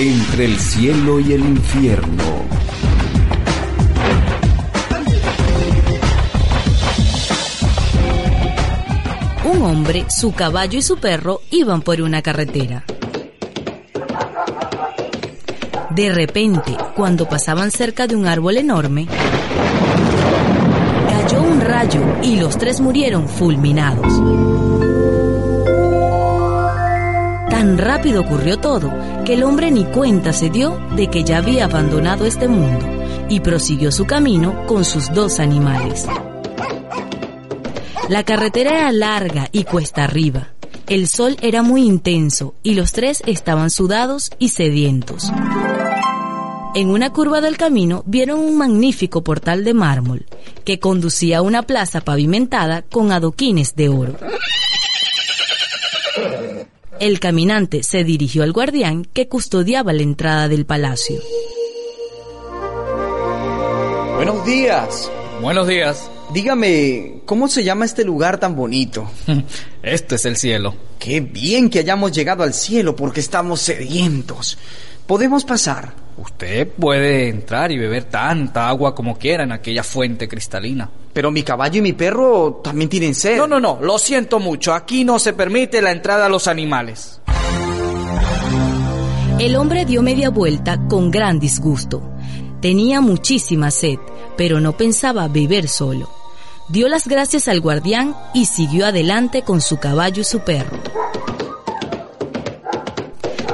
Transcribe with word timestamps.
Entre 0.00 0.44
el 0.44 0.60
cielo 0.60 1.18
y 1.18 1.32
el 1.32 1.40
infierno. 1.40 2.22
Un 9.44 9.62
hombre, 9.62 10.06
su 10.08 10.32
caballo 10.32 10.78
y 10.78 10.82
su 10.82 10.98
perro 10.98 11.40
iban 11.50 11.82
por 11.82 12.00
una 12.00 12.22
carretera. 12.22 12.84
De 15.90 16.14
repente, 16.14 16.76
cuando 16.94 17.28
pasaban 17.28 17.72
cerca 17.72 18.06
de 18.06 18.14
un 18.14 18.26
árbol 18.26 18.58
enorme, 18.58 19.08
cayó 21.10 21.42
un 21.42 21.60
rayo 21.60 22.02
y 22.22 22.36
los 22.36 22.56
tres 22.56 22.80
murieron 22.80 23.28
fulminados. 23.28 24.22
Tan 27.58 27.76
rápido 27.76 28.20
ocurrió 28.20 28.58
todo 28.58 28.88
que 29.24 29.34
el 29.34 29.42
hombre 29.42 29.72
ni 29.72 29.84
cuenta 29.84 30.32
se 30.32 30.48
dio 30.48 30.78
de 30.94 31.10
que 31.10 31.24
ya 31.24 31.38
había 31.38 31.64
abandonado 31.64 32.24
este 32.24 32.46
mundo 32.46 32.86
y 33.28 33.40
prosiguió 33.40 33.90
su 33.90 34.06
camino 34.06 34.64
con 34.68 34.84
sus 34.84 35.12
dos 35.12 35.40
animales. 35.40 36.06
La 38.08 38.22
carretera 38.22 38.78
era 38.78 38.92
larga 38.92 39.48
y 39.50 39.64
cuesta 39.64 40.04
arriba. 40.04 40.50
El 40.86 41.08
sol 41.08 41.36
era 41.42 41.64
muy 41.64 41.82
intenso 41.82 42.54
y 42.62 42.74
los 42.74 42.92
tres 42.92 43.24
estaban 43.26 43.70
sudados 43.70 44.30
y 44.38 44.50
sedientos. 44.50 45.32
En 46.76 46.90
una 46.90 47.12
curva 47.12 47.40
del 47.40 47.56
camino 47.56 48.04
vieron 48.06 48.38
un 48.38 48.56
magnífico 48.56 49.24
portal 49.24 49.64
de 49.64 49.74
mármol 49.74 50.26
que 50.64 50.78
conducía 50.78 51.38
a 51.38 51.42
una 51.42 51.62
plaza 51.62 52.02
pavimentada 52.02 52.82
con 52.82 53.10
adoquines 53.10 53.74
de 53.74 53.88
oro. 53.88 54.16
El 57.00 57.20
caminante 57.20 57.84
se 57.84 58.02
dirigió 58.02 58.42
al 58.42 58.52
guardián 58.52 59.04
que 59.04 59.28
custodiaba 59.28 59.92
la 59.92 60.02
entrada 60.02 60.48
del 60.48 60.66
palacio. 60.66 61.20
Buenos 64.16 64.44
días. 64.44 65.08
Buenos 65.40 65.68
días. 65.68 66.10
Dígame, 66.34 67.20
¿cómo 67.24 67.46
se 67.46 67.62
llama 67.62 67.84
este 67.84 68.04
lugar 68.04 68.40
tan 68.40 68.56
bonito? 68.56 69.08
Este 69.82 70.16
es 70.16 70.24
el 70.24 70.36
cielo. 70.36 70.74
Qué 70.98 71.20
bien 71.20 71.70
que 71.70 71.78
hayamos 71.78 72.10
llegado 72.10 72.42
al 72.42 72.52
cielo 72.52 72.96
porque 72.96 73.20
estamos 73.20 73.60
sedientos. 73.60 74.58
¿Podemos 75.06 75.44
pasar? 75.44 75.94
Usted 76.18 76.68
puede 76.68 77.28
entrar 77.28 77.70
y 77.70 77.78
beber 77.78 78.04
tanta 78.04 78.68
agua 78.68 78.92
como 78.92 79.16
quiera 79.16 79.44
en 79.44 79.52
aquella 79.52 79.84
fuente 79.84 80.26
cristalina. 80.26 80.90
Pero 81.12 81.30
mi 81.30 81.44
caballo 81.44 81.78
y 81.78 81.82
mi 81.82 81.92
perro 81.92 82.60
también 82.62 82.90
tienen 82.90 83.14
sed. 83.14 83.38
No, 83.38 83.46
no, 83.46 83.60
no, 83.60 83.78
lo 83.80 83.98
siento 83.98 84.40
mucho. 84.40 84.74
Aquí 84.74 85.04
no 85.04 85.20
se 85.20 85.32
permite 85.32 85.80
la 85.80 85.92
entrada 85.92 86.26
a 86.26 86.28
los 86.28 86.48
animales. 86.48 87.20
El 89.38 89.54
hombre 89.54 89.84
dio 89.84 90.02
media 90.02 90.30
vuelta 90.30 90.88
con 90.88 91.12
gran 91.12 91.38
disgusto. 91.38 92.02
Tenía 92.60 93.00
muchísima 93.00 93.70
sed, 93.70 93.98
pero 94.36 94.58
no 94.58 94.76
pensaba 94.76 95.28
beber 95.28 95.68
solo. 95.68 96.10
Dio 96.68 96.88
las 96.88 97.06
gracias 97.06 97.46
al 97.46 97.60
guardián 97.60 98.16
y 98.34 98.46
siguió 98.46 98.86
adelante 98.86 99.42
con 99.42 99.60
su 99.60 99.78
caballo 99.78 100.22
y 100.22 100.24
su 100.24 100.40
perro. 100.40 100.76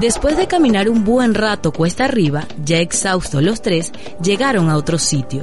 Después 0.00 0.38
de 0.38 0.46
caminar 0.46 0.88
un 0.88 1.04
buen 1.04 1.34
rato 1.34 1.72
cuesta 1.72 2.06
arriba, 2.06 2.48
ya 2.64 2.78
exhaustos 2.78 3.42
los 3.42 3.60
tres, 3.60 3.92
llegaron 4.22 4.70
a 4.70 4.76
otro 4.76 4.98
sitio. 4.98 5.42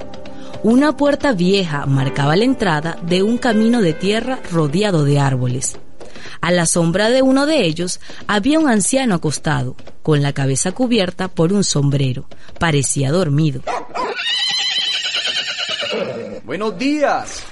Una 0.64 0.98
puerta 0.98 1.32
vieja 1.34 1.86
marcaba 1.86 2.36
la 2.36 2.46
entrada 2.46 2.98
de 3.04 3.22
un 3.22 3.38
camino 3.38 3.84
de 3.84 3.94
tierra 3.94 4.40
rodeado 4.52 5.04
de 5.04 5.20
árboles. 5.20 5.78
A 6.42 6.50
la 6.50 6.66
sombra 6.66 7.12
de 7.12 7.22
uno 7.22 7.46
de 7.46 7.68
ellos 7.68 8.00
había 8.26 8.58
un 8.58 8.68
anciano 8.68 9.14
acostado, 9.14 9.76
con 10.02 10.24
la 10.24 10.34
cabeza 10.34 10.72
cubierta 10.72 11.28
por 11.28 11.54
un 11.54 11.64
sombrero. 11.64 12.28
Parecía 12.60 13.12
dormido. 13.12 13.62
Buenos 16.46 16.76
días. 16.80 17.44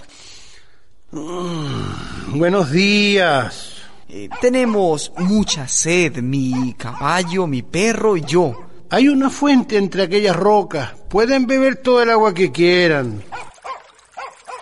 Buenos 1.11 2.71
días. 2.71 3.74
Eh, 4.07 4.29
tenemos 4.39 5.11
mucha 5.17 5.67
sed, 5.67 6.17
mi 6.17 6.75
caballo, 6.77 7.47
mi 7.47 7.63
perro 7.63 8.15
y 8.15 8.21
yo. 8.21 8.55
Hay 8.89 9.07
una 9.07 9.29
fuente 9.29 9.77
entre 9.77 10.03
aquellas 10.03 10.35
rocas. 10.35 10.93
Pueden 11.09 11.47
beber 11.47 11.77
todo 11.77 12.03
el 12.03 12.11
agua 12.11 12.33
que 12.33 12.51
quieran. 12.51 13.23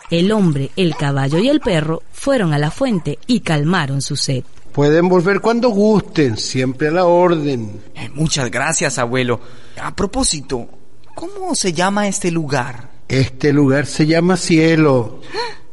El 0.10 0.32
hombre, 0.32 0.72
el 0.76 0.96
caballo 0.96 1.40
y 1.40 1.50
el 1.50 1.60
perro 1.60 2.04
fueron 2.12 2.54
a 2.54 2.58
la 2.58 2.72
fuente 2.72 3.20
y 3.28 3.42
calmaron 3.42 4.02
su 4.02 4.16
sed. 4.16 4.44
Pueden 4.72 5.10
volver 5.10 5.42
cuando 5.42 5.70
gusten, 5.70 6.38
siempre 6.38 6.88
a 6.88 6.92
la 6.92 7.06
orden. 7.06 7.82
Eh, 7.96 8.10
muchas 8.14 8.50
gracias, 8.50 8.98
abuelo. 8.98 9.40
A 9.82 9.94
propósito, 9.96 10.68
¿cómo 11.14 11.54
se 11.54 11.74
llama 11.74 12.08
este 12.08 12.32
lugar? 12.32 12.90
Este 13.08 13.52
lugar 13.52 13.86
se 13.86 14.08
llama 14.08 14.38
cielo. 14.38 15.20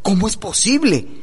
¿Cómo 0.02 0.26
es 0.26 0.36
posible? 0.36 1.19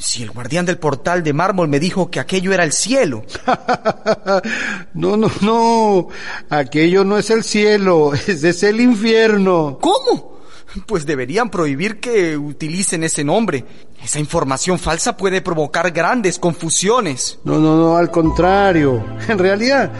Si 0.00 0.22
el 0.22 0.30
guardián 0.30 0.64
del 0.64 0.78
portal 0.78 1.22
de 1.22 1.34
mármol 1.34 1.68
me 1.68 1.78
dijo 1.78 2.10
que 2.10 2.20
aquello 2.20 2.54
era 2.54 2.64
el 2.64 2.72
cielo. 2.72 3.22
no, 4.94 5.18
no, 5.18 5.30
no. 5.42 6.08
Aquello 6.48 7.04
no 7.04 7.18
es 7.18 7.28
el 7.28 7.44
cielo, 7.44 8.14
ese 8.26 8.48
es 8.48 8.62
el 8.62 8.80
infierno. 8.80 9.78
¿Cómo? 9.78 10.40
Pues 10.86 11.04
deberían 11.04 11.50
prohibir 11.50 12.00
que 12.00 12.38
utilicen 12.38 13.04
ese 13.04 13.24
nombre. 13.24 13.66
Esa 14.02 14.18
información 14.18 14.78
falsa 14.78 15.18
puede 15.18 15.42
provocar 15.42 15.90
grandes 15.90 16.38
confusiones. 16.38 17.38
No, 17.44 17.58
no, 17.58 17.76
no, 17.76 17.96
al 17.98 18.10
contrario. 18.10 19.04
En 19.28 19.38
realidad, 19.38 19.92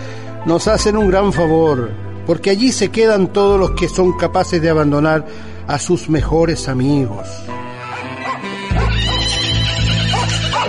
nos 0.46 0.66
hacen 0.66 0.96
un 0.96 1.10
gran 1.10 1.30
favor, 1.30 1.90
porque 2.26 2.48
allí 2.48 2.72
se 2.72 2.88
quedan 2.88 3.34
todos 3.34 3.60
los 3.60 3.72
que 3.72 3.90
son 3.90 4.16
capaces 4.16 4.62
de 4.62 4.70
abandonar 4.70 5.26
a 5.66 5.78
sus 5.78 6.08
mejores 6.08 6.68
amigos. 6.68 7.28